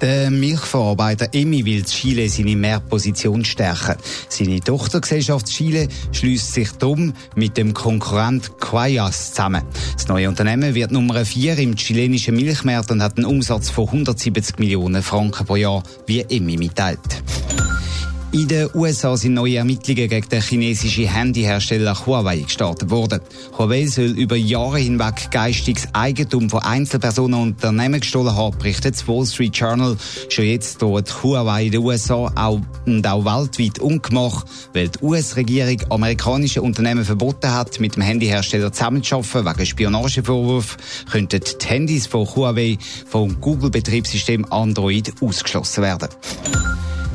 [0.00, 3.96] Der Milchverarbeiter Emmi will Chile seine Mehrposition stärken.
[4.28, 9.64] Seine Tochtergesellschaft Chile schließt sich darum mit dem Konkurrent Quayas zusammen.
[9.94, 14.60] Das neue Unternehmen wird Nummer 4 im chilenischen Milchmarkt und hat einen Umsatz von 170
[14.60, 17.00] Millionen Franken pro Jahr, wie Emmi mitteilt.
[18.38, 23.20] In den USA sind neue Ermittlungen gegen den chinesischen Handyhersteller Huawei gestartet worden.
[23.58, 29.08] Huawei soll über Jahre hinweg geistiges Eigentum von Einzelpersonen und Unternehmen gestohlen haben, berichtet das
[29.08, 29.96] Wall Street Journal.
[30.28, 35.82] Schon jetzt droht Huawei in den USA auch, und auch weltweit Ungemach, weil die US-Regierung
[35.90, 40.80] amerikanische Unternehmen verboten hat, mit dem Handyhersteller zusammenzuarbeiten wegen Spionagevorwürfen,
[41.10, 46.10] könnten die Handys von Huawei vom Google-Betriebssystem Android ausgeschlossen werden.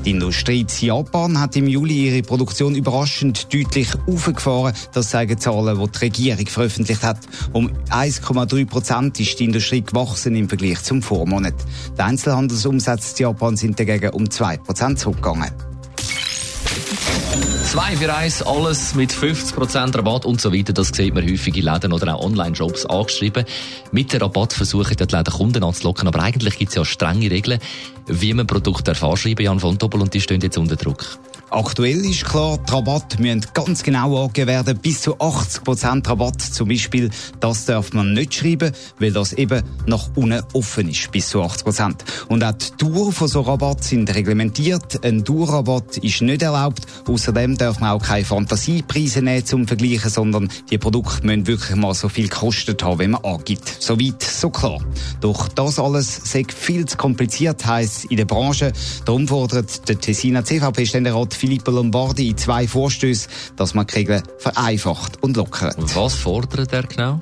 [0.06, 4.73] Die Industrie in Japan hat im Juli ihre Produktion überraschend deutlich aufgefahren.
[4.92, 7.20] Das zeigen Zahlen, die die Regierung veröffentlicht hat.
[7.54, 11.56] Um 1,3 Prozent ist die Industrie gewachsen im Vergleich zum Vormonat.
[11.98, 15.73] Die Einzelhandelsumsätze in Japan sind dagegen um 2 Prozent zurückgegangen.
[17.74, 20.74] 2 für 1, alles mit 50% Rabatt und so weiter.
[20.74, 23.46] Das sieht man häufig in Läden oder auch Online-Shops angeschrieben.
[23.92, 27.60] Mit dem Rabatt versuchen die Läden Kunden anzulocken, aber eigentlich gibt es ja strenge Regeln,
[28.06, 31.18] wie man Produkte anschreiben Jan von Doppel, und die stehen jetzt unter Druck.
[31.54, 34.80] Aktuell ist klar, die Rabatte müssen ganz genau angegeben werden.
[34.80, 40.09] Bis zu 80% Rabatt zum Beispiel, das darf man nicht schreiben, weil das eben nach
[40.16, 41.94] unten offen ist, bis zu 80%.
[42.28, 45.06] Und auch die Dauer von so Rabatt sind reglementiert.
[45.06, 46.88] Ein Dauerrabatt ist nicht erlaubt.
[47.08, 51.94] Außerdem darf man auch keine Fantasiepreise nehmen zum Vergleichen, sondern die Produkte müssen wirklich mal
[51.94, 53.78] so viel gekostet haben, wie man angibt.
[53.80, 54.80] Soweit, so klar.
[55.22, 58.74] Doch das alles sei viel zu kompliziert, heisst in der Branche.
[59.06, 65.22] Darum fordert der Tessiner CVP-Ständerat Filippo Lombardi in zwei Vorstößen, dass man die Regeln vereinfacht
[65.22, 65.76] und lockert.
[65.94, 67.20] Was fordert er genau?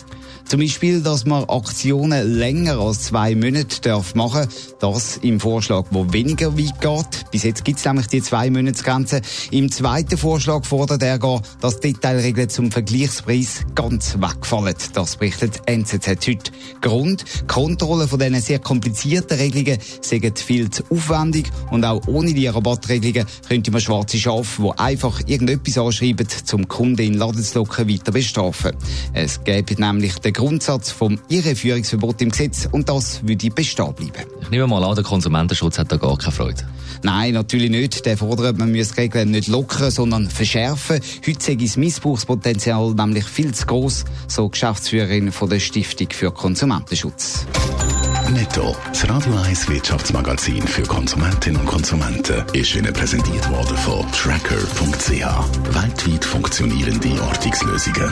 [0.51, 4.49] Zum Beispiel, dass man Aktionen länger als zwei Monate darf machen
[4.81, 7.31] Das im Vorschlag, wo weniger weit geht.
[7.31, 9.21] Bis jetzt gibt es nämlich die zwei Monatsgrenze.
[9.51, 11.19] Im zweiten Vorschlag fordert er
[11.61, 14.75] dass Detailregeln zum Vergleichspreis ganz wegfallen.
[14.91, 16.51] Das berichtet NZZ heute.
[16.81, 22.47] Grund, Kontrolle von diesen sehr komplizierten Regelungen sind viel zu aufwendig und auch ohne die
[22.47, 27.87] Rabattregelungen könnte man schwarze Schafe, die einfach irgendetwas anschreiben, zum Kunden in Laden zu locken,
[27.87, 28.75] weiter bestrafen.
[29.13, 34.25] Es gäbe nämlich den Grundsatz vom Irreführungsverbot im Gesetz und das würde bestehen bleiben.
[34.41, 36.63] Ich nehme mal an, der Konsumentenschutz hat da gar keine Freude.
[37.03, 38.07] Nein, natürlich nicht.
[38.07, 40.99] Der fordert, man müsse Regeln nicht lockern, sondern verschärfen.
[41.27, 47.45] Heute ist das Missbrauchspotenzial nämlich viel zu groß, so Geschäftsführerin von der Stiftung für Konsumentenschutz.
[48.31, 55.11] Netto, das Radio 1 Wirtschaftsmagazin für Konsumentinnen und Konsumenten, ist Ihnen präsentiert worden von Tracker.ch.
[55.11, 58.11] Weltweit funktionierende Ortungslösungen.